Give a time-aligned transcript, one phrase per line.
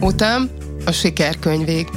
[0.00, 0.50] Utam
[0.86, 1.88] a sikerkönyvég.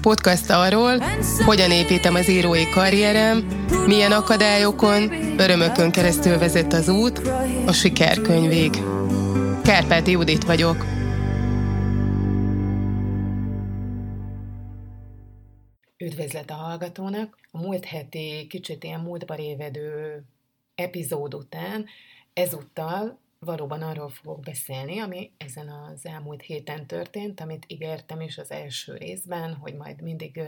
[0.00, 0.98] Podcast arról,
[1.44, 3.46] hogyan építem az írói karrierem,
[3.86, 7.18] milyen akadályokon, örömökön keresztül vezet az út,
[7.66, 8.70] a sikerkönyvég.
[9.62, 10.84] Kárpáti Judit vagyok.
[15.98, 17.38] Üdvözlet a hallgatónak!
[17.50, 20.22] A múlt heti kicsit ilyen múltba révedő
[20.74, 21.86] epizód után
[22.32, 28.50] ezúttal valóban arról fogok beszélni, ami ezen az elmúlt héten történt, amit ígértem is az
[28.50, 30.40] első részben, hogy majd mindig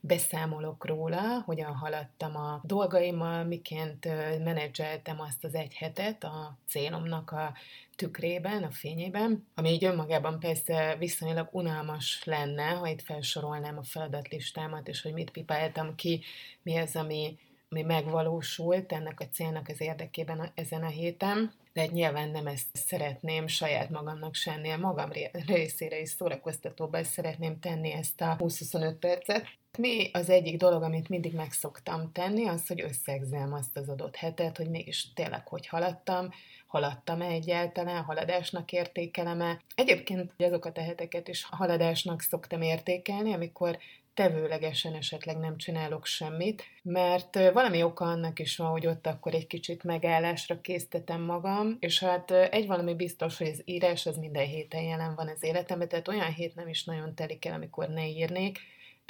[0.00, 4.04] beszámolok róla, hogyan haladtam a dolgaimmal, miként
[4.44, 7.54] menedzseltem azt az egy hetet a célomnak a
[7.96, 14.88] tükrében, a fényében, ami így önmagában persze viszonylag unalmas lenne, ha itt felsorolnám a feladatlistámat,
[14.88, 16.22] és hogy mit pipáltam ki,
[16.62, 17.38] mi az, ami
[17.70, 22.46] ami megvalósult ennek a célnak az érdekében a, ezen a héten, de hát nyilván nem
[22.46, 25.10] ezt szeretném saját magamnak se ennél magam
[25.46, 29.46] részére is szórakoztatóba, ezt szeretném tenni ezt a 20-25 percet.
[29.78, 34.56] Mi az egyik dolog, amit mindig megszoktam tenni, az, hogy összegzem azt az adott hetet,
[34.56, 36.28] hogy mégis tényleg hogy haladtam,
[36.66, 39.60] haladtam-e egyáltalán, haladásnak értékelem-e.
[39.74, 43.78] Egyébként azokat a heteket is haladásnak szoktam értékelni, amikor
[44.20, 49.46] tevőlegesen esetleg nem csinálok semmit, mert valami oka annak is van, hogy ott akkor egy
[49.46, 54.82] kicsit megállásra késztetem magam, és hát egy valami biztos, hogy az írás az minden héten
[54.82, 58.58] jelen van az életemben, tehát olyan hét nem is nagyon telik el, amikor ne írnék,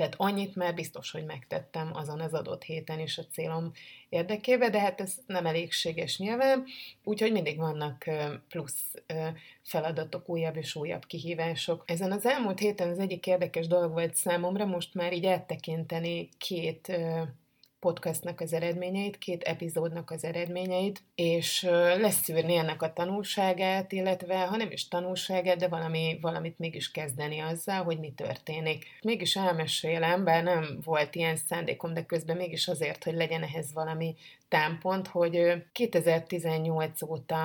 [0.01, 3.73] tehát annyit már biztos, hogy megtettem azon az adott héten is a célom
[4.09, 6.65] érdekében, de hát ez nem elégséges nyilván,
[7.05, 8.05] úgyhogy mindig vannak
[8.49, 8.95] plusz
[9.63, 11.83] feladatok, újabb és újabb kihívások.
[11.87, 17.01] Ezen az elmúlt héten az egyik érdekes dolog volt számomra, most már így áttekinteni két
[17.81, 21.63] podcastnak az eredményeit, két epizódnak az eredményeit, és
[21.99, 27.83] leszűrni ennek a tanulságát, illetve ha nem is tanulságát, de valami, valamit mégis kezdeni azzal,
[27.83, 28.85] hogy mi történik.
[29.03, 34.17] Mégis elmesélem, bár nem volt ilyen szándékom, de közben mégis azért, hogy legyen ehhez valami
[34.49, 37.39] támpont, hogy 2018 óta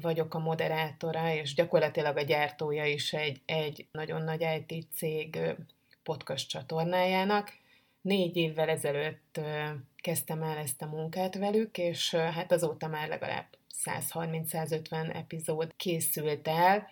[0.00, 5.38] vagyok a moderátora, és gyakorlatilag a gyártója is egy, egy nagyon nagy IT cég
[6.02, 7.52] podcast csatornájának,
[8.06, 9.40] négy évvel ezelőtt
[9.96, 13.46] kezdtem el ezt a munkát velük, és hát azóta már legalább
[13.84, 16.86] 130-150 epizód készült el,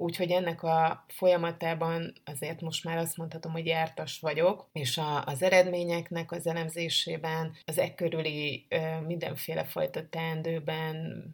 [0.00, 5.42] Úgyhogy ennek a folyamatában azért most már azt mondhatom, hogy jártas vagyok, és a, az
[5.42, 8.66] eredményeknek az elemzésében, az e körüli
[9.06, 11.24] mindenféle fajta teendőben,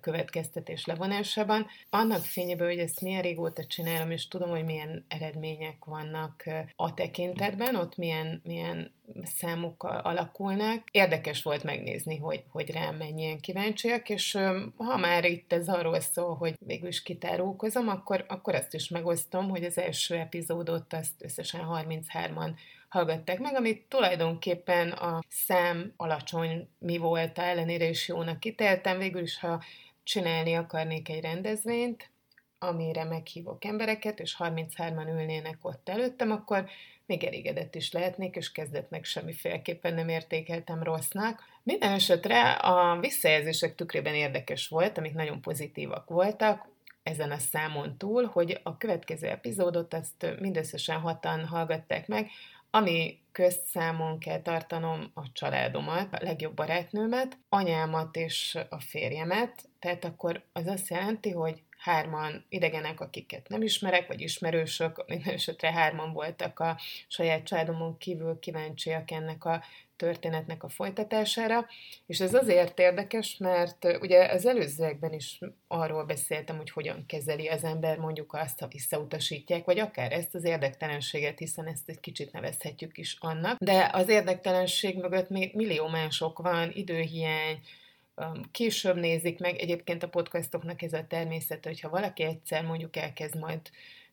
[0.00, 6.44] következtetés levonásában, annak fényében, hogy ezt milyen régóta csinálom, és tudom, hogy milyen eredmények vannak
[6.76, 8.92] a tekintetben, ott milyen, milyen
[9.22, 10.82] számok alakulnak.
[10.90, 14.38] Érdekes volt megnézni, hogy, hogy rám mennyien kíváncsiak, és
[14.76, 19.48] ha már itt ez arról szól, hogy végül is kitárulkozom, akkor, akkor azt is megosztom,
[19.48, 22.50] hogy az első epizódot azt összesen 33-an
[22.88, 28.98] hallgatták meg, amit tulajdonképpen a szám alacsony mi volt ellenére is jónak kitéltem.
[28.98, 29.62] Végül is, ha
[30.02, 32.10] csinálni akarnék egy rendezvényt,
[32.58, 36.68] amire meghívok embereket, és 33-an ülnének ott előttem, akkor
[37.12, 41.42] még elégedett is lehetnék, és kezdetnek semmiféleképpen nem értékeltem rossznak.
[41.62, 46.68] Minden esetre a visszajelzések tükrében érdekes volt, amik nagyon pozitívak voltak,
[47.02, 52.30] ezen a számon túl, hogy a következő epizódot azt mindösszesen hatan hallgatták meg,
[52.70, 60.04] ami közt számon kell tartanom a családomat, a legjobb barátnőmet, anyámat és a férjemet, tehát
[60.04, 66.12] akkor az azt jelenti, hogy hárman idegenek, akiket nem ismerek, vagy ismerősök, minden esetre hárman
[66.12, 66.78] voltak a
[67.08, 69.62] saját családomon kívül kíváncsiak ennek a
[69.96, 71.66] történetnek a folytatására,
[72.06, 75.38] és ez azért érdekes, mert ugye az előzőekben is
[75.68, 80.44] arról beszéltem, hogy hogyan kezeli az ember mondjuk azt, ha visszautasítják, vagy akár ezt az
[80.44, 86.38] érdektelenséget, hiszen ezt egy kicsit nevezhetjük is annak, de az érdektelenség mögött még millió mások
[86.38, 87.58] van, időhiány,
[88.50, 89.56] később nézik meg.
[89.56, 93.60] Egyébként a podcastoknak ez a természet, hogyha valaki egyszer mondjuk elkezd majd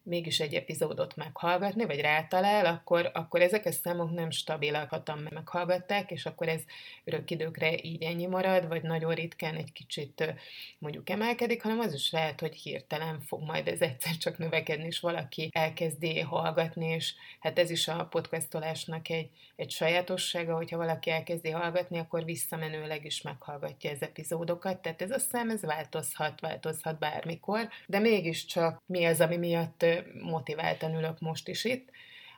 [0.03, 6.11] mégis egy epizódot meghallgatni, vagy rátalál, akkor, akkor ezek a számok nem stabilak, hatam meghallgatták,
[6.11, 6.61] és akkor ez
[7.03, 10.33] örök időkre így ennyi marad, vagy nagyon ritkán egy kicsit
[10.77, 14.99] mondjuk emelkedik, hanem az is lehet, hogy hirtelen fog majd ez egyszer csak növekedni, és
[14.99, 21.49] valaki elkezdi hallgatni, és hát ez is a podcastolásnak egy, egy sajátossága, hogyha valaki elkezdi
[21.49, 27.69] hallgatni, akkor visszamenőleg is meghallgatja az epizódokat, tehát ez a szám, ez változhat, változhat bármikor,
[27.87, 29.85] de mégiscsak mi az, ami miatt
[30.21, 31.89] motiváltan ülök most is itt,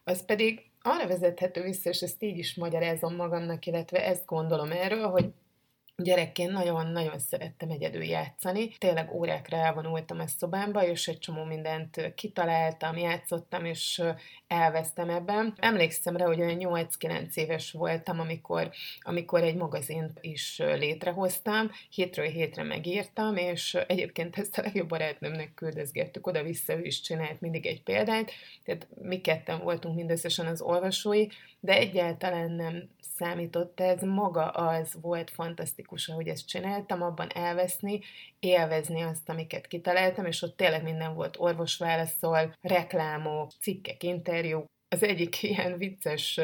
[0.03, 5.09] az pedig arra vezethető vissza, és ezt így is magyarázom magamnak, illetve ezt gondolom erről,
[5.09, 5.33] hogy
[5.95, 8.67] gyerekként nagyon-nagyon szerettem egyedül játszani.
[8.77, 14.01] Tényleg órákra elvonultam a szobámba, és egy csomó mindent kitaláltam, játszottam, és
[14.51, 15.53] elvesztem ebben.
[15.57, 18.69] Emlékszem rá, hogy olyan 8-9 éves voltam, amikor,
[19.01, 26.27] amikor egy magazint is létrehoztam, hétről hétre megírtam, és egyébként ezt a legjobb barátnőmnek küldözgettük
[26.27, 28.31] oda-vissza, ő is csinált mindig egy példányt,
[28.63, 31.27] tehát mi ketten voltunk mindösszesen az olvasói,
[31.59, 32.89] de egyáltalán nem
[33.21, 37.99] számított ez, maga az volt fantasztikus, ahogy ezt csináltam, abban elveszni,
[38.39, 44.03] élvezni azt, amiket kitaláltam, és ott tényleg minden volt, orvos válaszol, reklámok, cikkek,
[44.41, 46.39] interjúk, az egyik ilyen vicces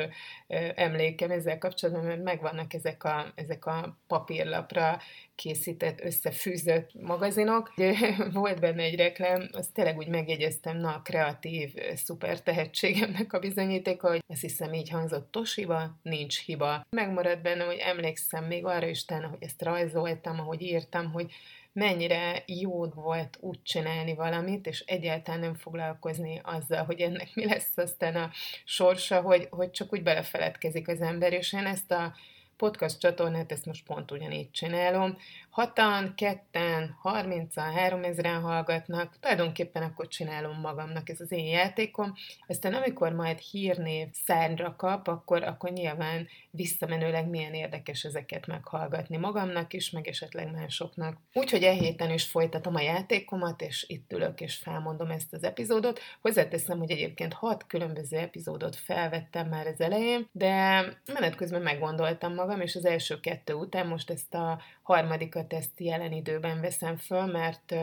[0.75, 4.99] emlékem ezzel kapcsolatban, mert megvannak ezek a, ezek a papírlapra
[5.37, 7.73] készített, összefűzött magazinok.
[8.33, 14.09] Volt benne egy reklám, azt tényleg úgy megjegyeztem, na, a kreatív, szuper tehetségemnek a bizonyítéka,
[14.09, 16.85] hogy azt hiszem így hangzott, Toshiba, nincs hiba.
[16.89, 21.31] Megmaradt benne, hogy emlékszem még arra is, hogy ezt rajzoltam, ahogy írtam, hogy
[21.77, 27.77] mennyire jó volt úgy csinálni valamit, és egyáltalán nem foglalkozni azzal, hogy ennek mi lesz
[27.77, 28.31] aztán a
[28.65, 32.15] sorsa, hogy, hogy csak úgy belefeledkezik az ember, és én ezt a
[32.57, 35.17] podcast csatornát, ezt most pont ugyanígy csinálom.
[35.57, 42.13] Hatan, ketten, harmincan, háromezren hallgatnak, tulajdonképpen akkor csinálom magamnak, ez az én játékom.
[42.47, 49.73] Aztán amikor majd hírnév szárnyra kap, akkor, akkor nyilván visszamenőleg milyen érdekes ezeket meghallgatni magamnak
[49.73, 51.17] is, meg esetleg másoknak.
[51.33, 55.99] Úgyhogy e héten is folytatom a játékomat, és itt ülök és felmondom ezt az epizódot.
[56.21, 60.81] Hozzáteszem, hogy egyébként hat különböző epizódot felvettem már az elején, de
[61.13, 66.11] menet közben meggondoltam magam, és az első kettő után most ezt a harmadikat ezt jelen
[66.11, 67.75] időben veszem föl, mert,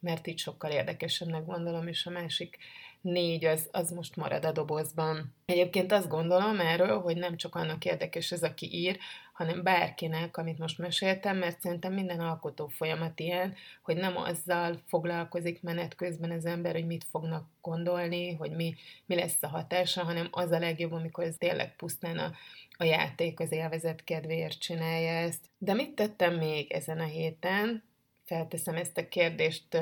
[0.00, 2.58] mert így sokkal érdekesebbnek gondolom, és a másik
[3.00, 5.34] négy az, az most marad a dobozban.
[5.46, 8.98] Egyébként azt gondolom erről, hogy nem csak annak érdekes ez, aki ír,
[9.32, 15.62] hanem bárkinek, amit most meséltem, mert szerintem minden alkotó folyamat ilyen, hogy nem azzal foglalkozik
[15.62, 18.74] menet közben az ember, hogy mit fognak gondolni, hogy mi,
[19.06, 22.32] mi lesz a hatása, hanem az a legjobb, amikor ez tényleg pusztán a,
[22.76, 25.50] a játék az élvezet kedvéért csinálja ezt.
[25.58, 27.82] De mit tettem még ezen a héten?
[28.24, 29.78] Felteszem ezt a kérdést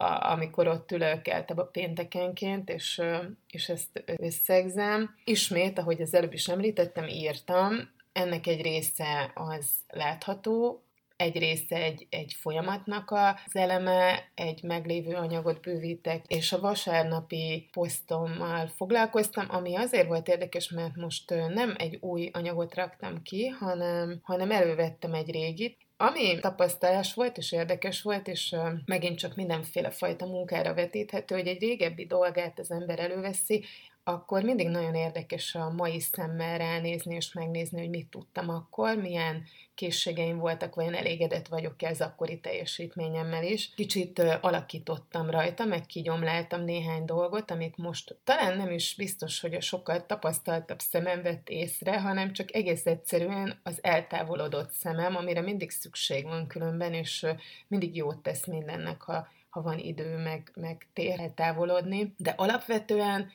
[0.00, 1.28] a, amikor ott ülök
[1.58, 3.02] a péntekenként, és,
[3.50, 5.14] és ezt összegzem.
[5.24, 10.82] Ismét, ahogy az előbb is említettem, írtam, ennek egy része az látható,
[11.18, 18.66] egy része egy, egy folyamatnak az eleme, egy meglévő anyagot bővítek, és a vasárnapi posztommal
[18.66, 24.50] foglalkoztam, ami azért volt érdekes, mert most nem egy új anyagot raktam ki, hanem, hanem
[24.50, 30.74] elővettem egy régit, ami tapasztalás volt, és érdekes volt, és megint csak mindenféle fajta munkára
[30.74, 33.64] vetíthető, hogy egy régebbi dolgát az ember előveszi,
[34.08, 39.42] akkor mindig nagyon érdekes a mai szemmel ránézni és megnézni, hogy mit tudtam akkor, milyen
[39.74, 43.74] készségeim voltak, vajon elégedett vagyok-e az akkori teljesítményemmel is.
[43.74, 49.60] Kicsit alakítottam rajta, meg kigyomláltam néhány dolgot, amit most talán nem is biztos, hogy a
[49.60, 56.24] sokkal tapasztaltabb szemem vett észre, hanem csak egész egyszerűen az eltávolodott szemem, amire mindig szükség
[56.24, 57.26] van különben, és
[57.66, 62.14] mindig jót tesz mindennek, ha, ha van idő, meg, meg tér eltávolodni.
[62.16, 63.30] De alapvetően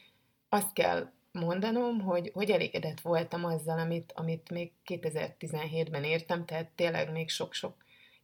[0.53, 7.11] azt kell mondanom, hogy, hogy elégedett voltam azzal, amit, amit még 2017-ben értem, tehát tényleg
[7.11, 7.75] még sok-sok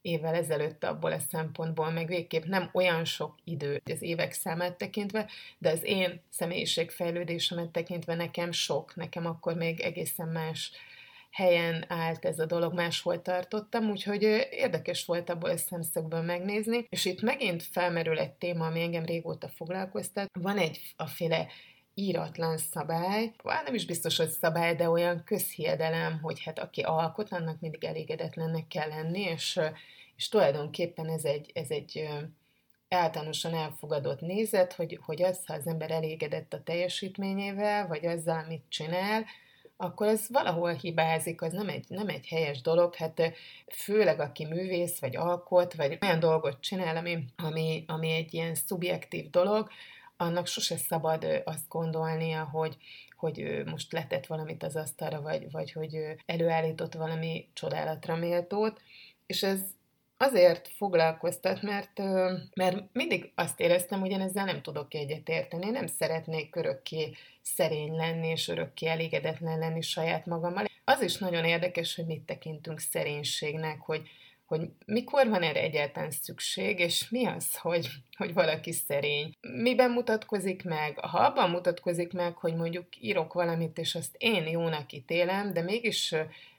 [0.01, 5.29] évvel ezelőtt abból a szempontból, meg végképp nem olyan sok idő az évek számát tekintve,
[5.57, 10.71] de az én személyiségfejlődésemet tekintve nekem sok, nekem akkor még egészen más
[11.31, 17.05] helyen állt ez a dolog, máshol tartottam, úgyhogy érdekes volt abból a szemszögből megnézni, és
[17.05, 20.29] itt megint felmerül egy téma, ami engem régóta foglalkoztat.
[20.39, 21.48] Van egy a féle
[22.00, 27.32] íratlan szabály, hát nem is biztos, hogy szabály, de olyan közhiedelem, hogy hát aki alkot,
[27.32, 29.60] annak mindig elégedetlennek kell lenni, és,
[30.15, 32.10] és tulajdonképpen ez egy, ez egy
[32.89, 38.63] általánosan elfogadott nézet, hogy, hogy az, ha az ember elégedett a teljesítményével, vagy azzal, amit
[38.70, 39.25] csinál,
[39.77, 43.34] akkor ez valahol hibázik, az nem egy, nem egy helyes dolog, hát
[43.68, 49.29] főleg aki művész, vagy alkot, vagy olyan dolgot csinál, ami, ami, ami egy ilyen szubjektív
[49.29, 49.70] dolog,
[50.21, 52.77] annak sose szabad azt gondolnia, hogy,
[53.17, 58.81] hogy most letett valamit az asztalra, vagy, vagy hogy előállított valami csodálatra méltót,
[59.25, 59.59] és ez
[60.17, 61.99] azért foglalkoztat, mert,
[62.53, 65.69] mert mindig azt éreztem, hogy én ezzel nem tudok egyet érteni.
[65.69, 67.11] Nem szeretnék örökké
[67.41, 70.65] szerény lenni, és örökké elégedetlen lenni saját magammal.
[70.83, 74.09] Az is nagyon érdekes, hogy mit tekintünk szerénységnek, hogy,
[74.50, 79.34] hogy mikor van erre egyáltalán szükség, és mi az, hogy, hogy valaki szerény.
[79.41, 81.00] Miben mutatkozik meg?
[81.00, 86.15] Ha abban mutatkozik meg, hogy mondjuk írok valamit, és azt én jónak ítélem, de mégis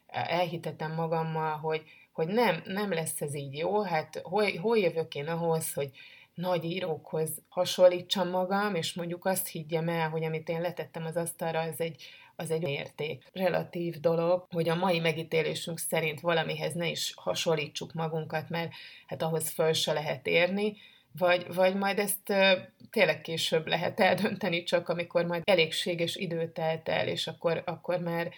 [0.06, 1.82] elhitetem magammal, hogy,
[2.12, 5.90] hogy nem, nem lesz ez így jó, hát hol, hol jövök én ahhoz, hogy
[6.34, 11.60] nagy írókhoz hasonlítsam magam, és mondjuk azt higgyem el, hogy amit én letettem az asztalra,
[11.60, 12.02] az egy,
[12.40, 13.24] az egy érték.
[13.32, 18.72] Relatív dolog, hogy a mai megítélésünk szerint valamihez ne is hasonlítsuk magunkat, mert
[19.06, 20.76] hát ahhoz föl se lehet érni,
[21.18, 22.52] vagy, vagy majd ezt uh,
[22.90, 28.30] tényleg később lehet eldönteni, csak amikor majd elégséges idő telt el, és akkor, akkor már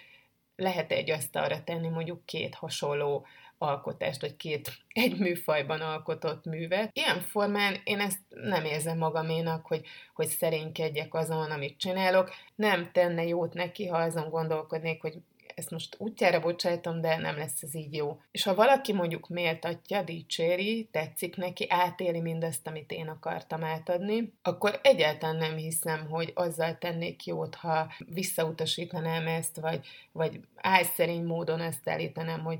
[0.57, 3.27] lehet egy asztalra tenni mondjuk két hasonló
[3.62, 6.90] alkotást, vagy két egy műfajban alkotott művet.
[6.92, 12.31] Ilyen formán én ezt nem érzem magaménak, hogy, hogy szerénykedjek azon, amit csinálok.
[12.54, 15.14] Nem tenne jót neki, ha azon gondolkodnék, hogy
[15.55, 18.21] ezt most útjára bocsájtom, de nem lesz ez így jó.
[18.31, 24.81] És ha valaki mondjuk méltatja, dicséri, tetszik neki, átéli mindezt, amit én akartam átadni, akkor
[24.83, 31.89] egyáltalán nem hiszem, hogy azzal tennék jót, ha visszautasítanám ezt, vagy, vagy álszerény módon ezt
[31.89, 32.59] állítanám, hogy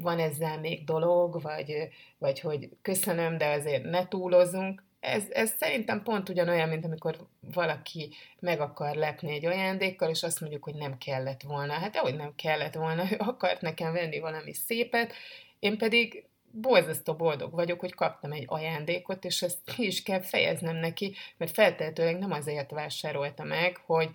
[0.00, 1.88] van ezzel még dolog, vagy,
[2.18, 8.10] vagy hogy köszönöm, de azért ne túlozunk ez, ez szerintem pont ugyanolyan, mint amikor valaki
[8.40, 11.72] meg akar lepni egy ajándékkal, és azt mondjuk, hogy nem kellett volna.
[11.72, 15.12] Hát ahogy nem kellett volna, ő akart nekem venni valami szépet,
[15.58, 20.76] én pedig borzasztó boldog vagyok, hogy kaptam egy ajándékot, és ezt ki is kell fejeznem
[20.76, 24.10] neki, mert feltehetőleg nem azért vásárolta meg, hogy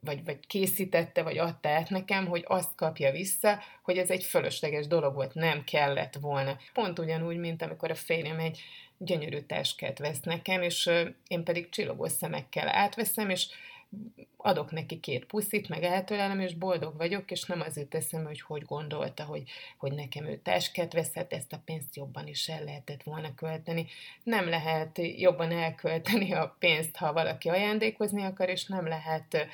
[0.00, 4.86] vagy, vagy készítette, vagy adta át nekem, hogy azt kapja vissza, hogy ez egy fölösleges
[4.86, 6.56] dolog volt, nem kellett volna.
[6.72, 8.60] Pont ugyanúgy, mint amikor a férjem egy
[8.98, 10.90] gyönyörű táskát vesz nekem, és
[11.26, 13.46] én pedig csillogó szemekkel átveszem, és
[14.36, 18.40] adok neki két puszit, meg eltölelem, és boldog vagyok, és nem az jut eszembe, hogy
[18.40, 19.42] hogy gondolta, hogy,
[19.78, 23.86] hogy nekem ő táskát vesz, hát ezt a pénzt jobban is el lehetett volna költeni.
[24.22, 29.48] Nem lehet jobban elkölteni a pénzt, ha valaki ajándékozni akar, és nem lehet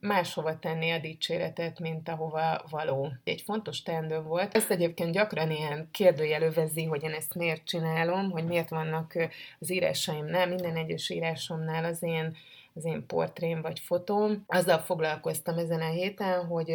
[0.00, 3.12] máshova tenni a dicséretet, mint ahova való.
[3.24, 4.54] Egy fontos teendő volt.
[4.54, 9.14] Ezt egyébként gyakran ilyen kérdőjelövezi, hogy én ezt miért csinálom, hogy miért vannak
[9.58, 12.36] az írásaimnál, minden egyes írásomnál az én,
[12.74, 14.44] az én portrém vagy fotóm.
[14.46, 16.72] Azzal foglalkoztam ezen a héten, hogy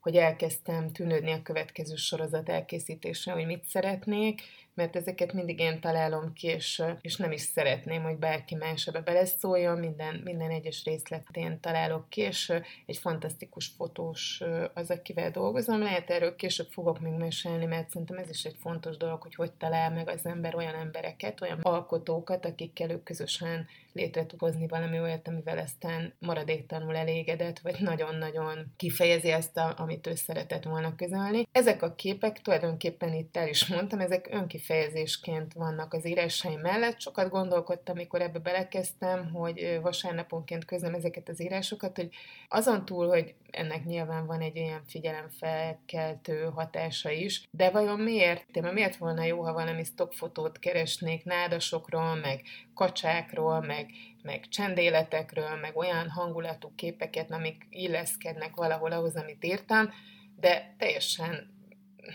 [0.00, 4.42] hogy elkezdtem tűnődni a következő sorozat elkészítése, hogy mit szeretnék,
[4.78, 9.00] mert ezeket mindig én találom ki, és, és nem is szeretném, hogy bárki más ebbe
[9.00, 12.52] beleszóljon, minden, minden egyes részlet én találok ki, és
[12.86, 14.42] egy fantasztikus fotós
[14.74, 15.78] az, akivel dolgozom.
[15.82, 19.52] Lehet erről később fogok még mesélni, mert szerintem ez is egy fontos dolog, hogy hogy
[19.52, 23.66] talál meg az ember olyan embereket, olyan alkotókat, akikkel ők közösen
[23.98, 30.06] létre tud hozni valami olyat, amivel aztán maradéktanul elégedett, vagy nagyon-nagyon kifejezi azt, a, amit
[30.06, 31.46] ő szeretett volna közölni.
[31.52, 37.00] Ezek a képek tulajdonképpen itt el is mondtam, ezek önkifejezésként vannak az írásaim mellett.
[37.00, 42.08] Sokat gondolkodtam, amikor ebbe belekezdtem, hogy vasárnaponként közlem ezeket az írásokat, hogy
[42.48, 48.60] azon túl, hogy ennek nyilván van egy olyan figyelemfelkeltő hatása is, de vajon miért?
[48.60, 52.42] Mert miért volna jó, ha valami stockfotót keresnék nádasokról, meg
[52.74, 53.87] kacsákról, meg,
[54.22, 59.92] meg csendéletekről, meg olyan hangulatú képeket, amik illeszkednek valahol ahhoz, amit írtam,
[60.36, 61.56] de teljesen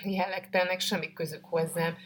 [0.03, 1.97] jellegtelnek, semmi közük hozzám.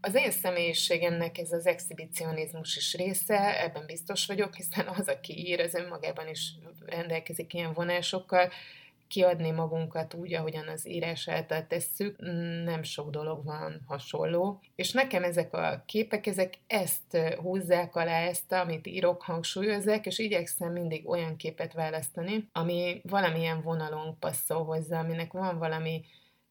[0.00, 5.60] Az én személyiségemnek ez az exhibicionizmus is része, ebben biztos vagyok, hiszen az, aki ír,
[5.60, 6.52] az önmagában is
[6.86, 8.50] rendelkezik ilyen vonásokkal,
[9.08, 12.16] kiadni magunkat úgy, ahogyan az írás által tesszük,
[12.64, 14.60] nem sok dolog van hasonló.
[14.74, 20.72] És nekem ezek a képek, ezek ezt húzzák alá, ezt, amit írok, hangsúlyozzák, és igyekszem
[20.72, 26.04] mindig olyan képet választani, ami valamilyen vonalon passzol hozzá, aminek van valami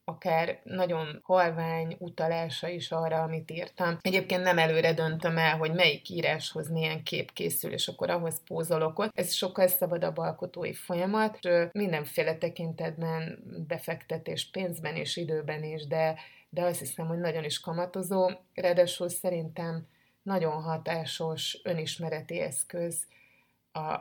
[0.10, 3.98] akár nagyon halvány utalása is arra, amit írtam.
[4.02, 9.00] Egyébként nem előre döntöm el, hogy melyik íráshoz milyen kép készül, és akkor ahhoz pózolok
[9.00, 9.18] ott.
[9.18, 11.40] Ez sokkal szabadabb alkotói folyamat,
[11.72, 16.16] mindenféle tekintetben befektetés pénzben és időben is, de,
[16.50, 18.30] de azt hiszem, hogy nagyon is kamatozó.
[18.54, 19.88] Ráadásul szerintem
[20.22, 23.08] nagyon hatásos önismereti eszköz,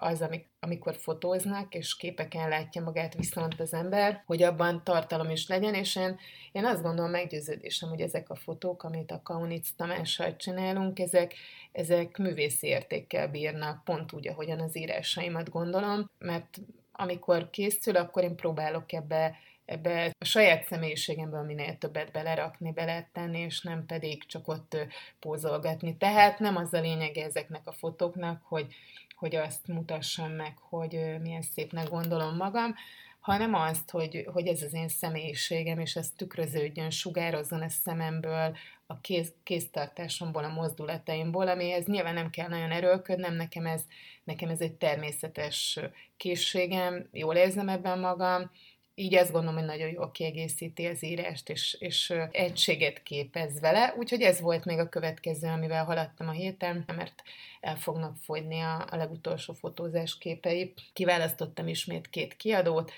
[0.00, 0.28] az,
[0.60, 5.96] amikor fotóznak, és képeken látja magát viszont az ember, hogy abban tartalom is legyen, és
[5.96, 6.18] én,
[6.52, 11.34] én azt gondolom meggyőződésem, hogy ezek a fotók, amit a Kaunitz Tamással csinálunk, ezek,
[11.72, 16.60] ezek művészi értékkel bírnak, pont úgy, ahogyan az írásaimat gondolom, mert
[16.92, 23.60] amikor készül, akkor én próbálok ebbe ebbe a saját személyiségemből minél többet belerakni, beletenni, és
[23.60, 24.76] nem pedig csak ott
[25.18, 25.96] pózolgatni.
[25.96, 28.74] Tehát nem az a lényege ezeknek a fotóknak, hogy
[29.16, 32.74] hogy azt mutassam meg, hogy milyen szépnek gondolom magam,
[33.20, 38.56] hanem azt, hogy, hogy ez az én személyiségem, és ez tükröződjön, sugározzon a szememből,
[38.86, 43.82] a kéz, kéztartásomból, a mozdulataimból, amihez nyilván nem kell nagyon erőlködnem, nekem ez,
[44.24, 45.78] nekem ez egy természetes
[46.16, 48.50] készségem, jól érzem ebben magam,
[48.98, 54.20] így azt gondolom, hogy nagyon jól kiegészíti az írást, és, és egységet képez vele, úgyhogy
[54.20, 57.22] ez volt még a következő, amivel haladtam a héten, mert
[57.60, 60.74] el fognak fogyni a, a legutolsó fotózás képei.
[60.92, 62.92] Kiválasztottam ismét két kiadót,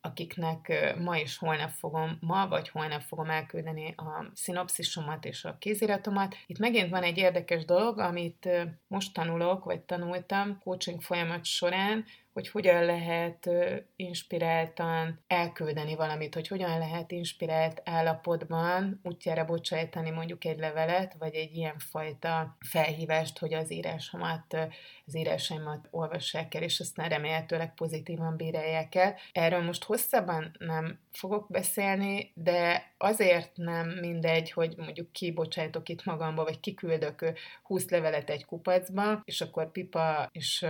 [0.00, 6.36] akiknek ma és holnap fogom, ma vagy holnap fogom elküldeni a szinopszisomat és a kéziratomat.
[6.46, 8.48] Itt megint van egy érdekes dolog, amit
[8.86, 13.50] most tanulok, vagy tanultam coaching folyamat során, hogy hogyan lehet
[13.96, 21.56] inspiráltan elküldeni valamit, hogy hogyan lehet inspirált állapotban útjára bocsájtani mondjuk egy levelet, vagy egy
[21.56, 24.56] ilyen fajta felhívást, hogy az írásomat,
[25.06, 29.14] az írásaimat olvassák el, és aztán remélhetőleg pozitívan bírálják el.
[29.32, 36.44] Erről most hosszabban nem fogok beszélni, de azért nem mindegy, hogy mondjuk kibocsájtok itt magamba,
[36.44, 40.66] vagy kiküldök 20 levelet egy kupacba, és akkor pipa és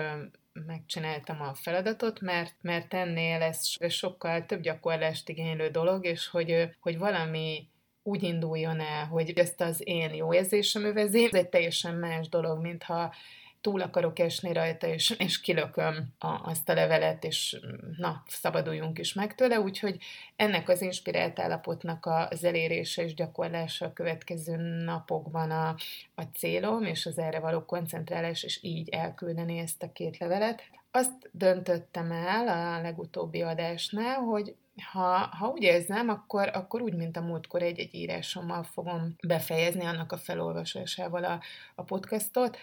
[0.52, 6.98] megcsináltam a feladatot, mert, mert ennél ez sokkal több gyakorlást igénylő dolog, és hogy, hogy
[6.98, 7.68] valami
[8.02, 12.60] úgy induljon el, hogy ezt az én jó érzésem övezi, ez egy teljesen más dolog,
[12.60, 13.14] mintha
[13.62, 17.60] túl akarok esni rajta, és, és kilököm a, azt a levelet, és
[17.96, 19.96] na, szabaduljunk is meg tőle, úgyhogy
[20.36, 25.68] ennek az inspirált állapotnak az elérése és gyakorlása a következő napokban a,
[26.14, 30.62] a célom, és az erre való koncentrálás, és így elküldeni ezt a két levelet.
[30.90, 34.54] Azt döntöttem el a legutóbbi adásnál, hogy
[34.92, 40.12] ha, ha úgy érzem, akkor, akkor úgy, mint a múltkor egy-egy írásommal fogom befejezni annak
[40.12, 41.40] a felolvasásával a,
[41.74, 42.58] a podcastot,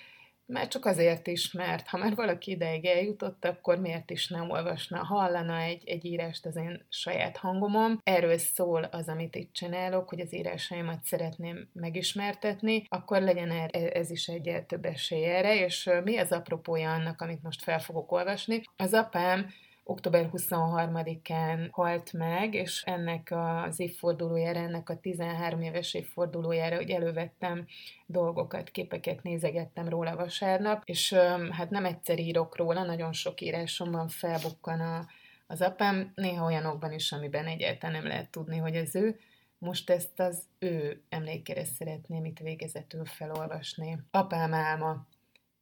[0.50, 5.04] már csak azért is, mert ha már valaki ideig eljutott, akkor miért is nem olvasna,
[5.04, 8.02] hallana egy, egy írást az én saját hangomon.
[8.04, 14.12] Erről szól az, amit itt csinálok, hogy az írásaimat szeretném megismertetni, akkor legyen er, ez
[14.12, 18.62] is egy több esély erre, és mi az apropója annak, amit most fel fogok olvasni?
[18.76, 19.50] Az apám
[19.90, 27.66] október 23-án halt meg, és ennek az évfordulójára, ennek a 13 éves évfordulójára, hogy elővettem
[28.06, 31.14] dolgokat, képeket nézegettem róla vasárnap, és
[31.52, 35.08] hát nem egyszer írok róla, nagyon sok írásomban felbukkan a,
[35.48, 39.20] az apám, néha olyanokban is, amiben egyáltalán nem lehet tudni, hogy ez ő,
[39.58, 44.00] most ezt az ő emlékére szeretném itt végezetül felolvasni.
[44.12, 45.08] Apám álma.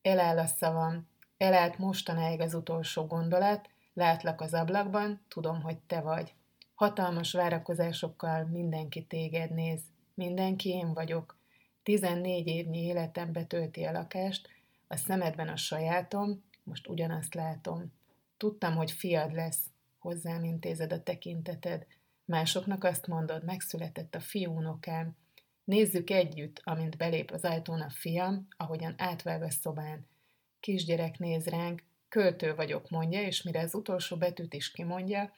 [0.02, 1.08] Eláll a szavam.
[1.38, 6.34] Elállt mostanáig az utolsó gondolat, Látlak az ablakban, tudom, hogy te vagy.
[6.76, 9.82] Hatalmas várakozásokkal mindenki téged néz.
[10.14, 11.38] Mindenki én vagyok.
[11.84, 14.50] Tizennégy évnyi életem betölti a lakást,
[14.88, 17.94] a szemedben a sajátom, most ugyanazt látom.
[18.38, 19.62] Tudtam, hogy fiad lesz,
[20.00, 21.86] hozzám intézed a tekinteted.
[22.26, 25.16] Másoknak azt mondod, megszületett a fiúnokám.
[25.64, 30.08] Nézzük együtt, amint belép az ajtón a fiam, ahogyan átvág a szobán.
[30.60, 35.34] Kisgyerek néz ránk, Költő vagyok, mondja, és mire az utolsó betűt is kimondja,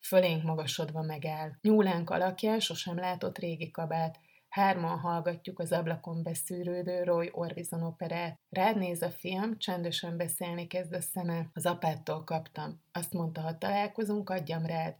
[0.00, 1.50] fölénk magasodva megáll.
[1.60, 4.18] Nyúlánk alakján sosem látott régi kabát,
[4.56, 8.40] Hárman hallgatjuk az ablakon beszűrődő Roy Orbison operát.
[8.48, 11.50] Rád néz a fiam, csendesen beszélni kezd a szeme.
[11.52, 12.82] Az apától kaptam.
[12.92, 14.96] Azt mondta, ha találkozunk, adjam rád.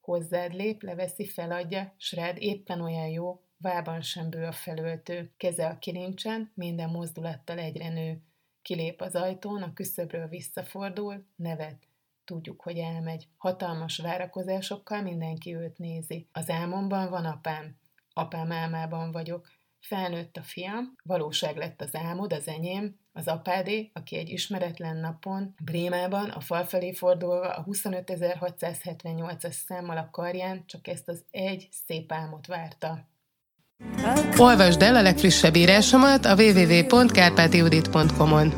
[0.00, 5.32] Hozzád lép, leveszi, feladja, s rád éppen olyan jó, vában sem bő a felöltő.
[5.36, 8.22] Keze a kilincsen, minden mozdulattal egyre nő.
[8.68, 11.88] Kilép az ajtón, a küszöbről visszafordul, nevet.
[12.24, 13.28] Tudjuk, hogy elmegy.
[13.36, 16.28] Hatalmas várakozásokkal mindenki őt nézi.
[16.32, 17.76] Az álmomban van apám.
[18.12, 19.48] Apám álmában vagyok.
[19.80, 25.54] Felnőtt a fiam, valóság lett az álmod, az enyém, az apádé, aki egy ismeretlen napon
[25.64, 32.12] Brémában a fal felé fordulva a 25.678-as számmal a karján csak ezt az egy szép
[32.12, 33.08] álmot várta.
[34.36, 38.52] Olvasd el a legfrissebb írásomat a www.kárpátiudit.com-on.